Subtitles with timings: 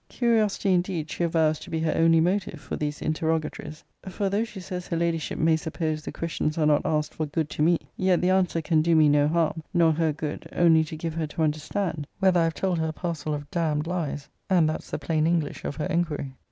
[0.09, 4.59] Curiosity indeed she avows to be her only motive for these interrogatories: for, though she
[4.59, 8.19] says her Ladyship may suppose the questions are not asked for good to me, yet
[8.19, 11.43] the answer can do me no harm, nor her good, only to give her to
[11.43, 15.27] understand, whether I have told her a parcel of d d lyes; that's the plain
[15.27, 16.33] English of her inquiry.